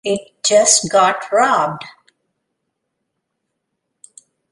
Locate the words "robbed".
1.31-1.83